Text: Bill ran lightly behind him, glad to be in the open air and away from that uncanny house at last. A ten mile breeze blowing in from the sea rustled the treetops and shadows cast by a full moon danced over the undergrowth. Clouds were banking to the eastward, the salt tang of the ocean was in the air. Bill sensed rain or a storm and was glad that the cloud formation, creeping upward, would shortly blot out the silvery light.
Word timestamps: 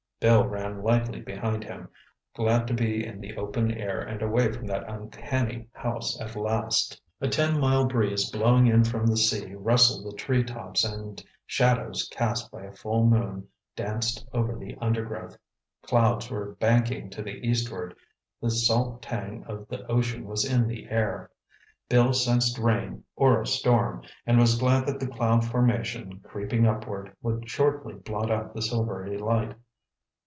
Bill 0.21 0.45
ran 0.47 0.83
lightly 0.83 1.19
behind 1.19 1.63
him, 1.63 1.89
glad 2.35 2.67
to 2.67 2.75
be 2.75 3.03
in 3.03 3.21
the 3.21 3.35
open 3.37 3.71
air 3.71 4.01
and 4.03 4.21
away 4.21 4.51
from 4.51 4.67
that 4.67 4.87
uncanny 4.87 5.67
house 5.73 6.15
at 6.21 6.35
last. 6.35 7.01
A 7.21 7.27
ten 7.27 7.59
mile 7.59 7.85
breeze 7.87 8.29
blowing 8.29 8.67
in 8.67 8.83
from 8.83 9.07
the 9.07 9.17
sea 9.17 9.55
rustled 9.55 10.05
the 10.05 10.15
treetops 10.15 10.83
and 10.85 11.25
shadows 11.47 12.07
cast 12.11 12.51
by 12.51 12.63
a 12.65 12.71
full 12.71 13.03
moon 13.07 13.47
danced 13.75 14.23
over 14.31 14.55
the 14.55 14.75
undergrowth. 14.79 15.39
Clouds 15.81 16.29
were 16.29 16.53
banking 16.59 17.09
to 17.09 17.23
the 17.23 17.37
eastward, 17.43 17.95
the 18.39 18.51
salt 18.51 19.01
tang 19.01 19.43
of 19.47 19.67
the 19.69 19.83
ocean 19.87 20.27
was 20.27 20.45
in 20.45 20.67
the 20.67 20.87
air. 20.91 21.31
Bill 21.89 22.13
sensed 22.13 22.59
rain 22.59 23.03
or 23.15 23.41
a 23.41 23.47
storm 23.47 24.03
and 24.27 24.37
was 24.37 24.59
glad 24.59 24.85
that 24.85 24.99
the 24.99 25.07
cloud 25.07 25.43
formation, 25.45 26.19
creeping 26.19 26.67
upward, 26.67 27.11
would 27.23 27.49
shortly 27.49 27.95
blot 27.95 28.29
out 28.29 28.53
the 28.53 28.61
silvery 28.61 29.17
light. 29.17 29.55